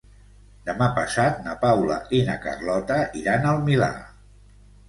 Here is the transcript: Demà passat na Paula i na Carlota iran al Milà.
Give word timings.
Demà 0.69 0.87
passat 0.95 1.37
na 1.49 1.53
Paula 1.65 1.99
i 2.21 2.23
na 2.31 2.39
Carlota 2.47 2.99
iran 3.23 3.47
al 3.51 3.63
Milà. 3.69 3.95